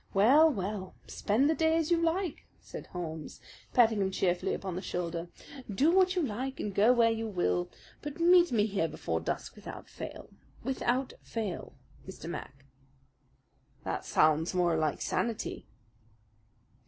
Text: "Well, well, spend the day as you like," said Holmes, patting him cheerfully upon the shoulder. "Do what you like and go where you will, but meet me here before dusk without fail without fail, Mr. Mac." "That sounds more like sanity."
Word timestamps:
"Well, 0.15 0.49
well, 0.51 0.95
spend 1.05 1.47
the 1.47 1.53
day 1.53 1.77
as 1.77 1.91
you 1.91 2.01
like," 2.01 2.47
said 2.59 2.87
Holmes, 2.87 3.39
patting 3.71 4.01
him 4.01 4.09
cheerfully 4.09 4.55
upon 4.55 4.75
the 4.75 4.81
shoulder. 4.81 5.29
"Do 5.71 5.91
what 5.91 6.15
you 6.15 6.23
like 6.23 6.59
and 6.59 6.73
go 6.73 6.91
where 6.91 7.11
you 7.11 7.27
will, 7.27 7.69
but 8.01 8.19
meet 8.19 8.51
me 8.51 8.65
here 8.65 8.87
before 8.87 9.19
dusk 9.19 9.55
without 9.55 9.87
fail 9.91 10.31
without 10.63 11.13
fail, 11.21 11.75
Mr. 12.07 12.27
Mac." 12.27 12.65
"That 13.83 14.03
sounds 14.03 14.55
more 14.55 14.75
like 14.75 15.03
sanity." 15.03 15.67